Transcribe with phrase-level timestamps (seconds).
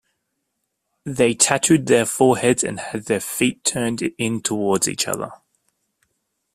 [1.05, 5.29] They tattooed their foreheads, and had their feet turned in towards each other.